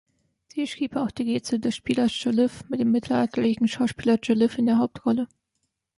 Sie 0.47 0.65
schrieb 0.65 0.95
auch 0.95 1.11
die 1.11 1.31
Rätsel 1.31 1.59
des 1.59 1.75
„Spielers 1.75 2.23
Joliffe“ 2.23 2.63
mit 2.69 2.79
dem 2.79 2.91
mittelalterlichen 2.91 3.67
Schauspieler 3.67 4.17
Joliffe 4.19 4.57
in 4.57 4.65
der 4.65 4.79
Hauptrolle. 4.79 5.27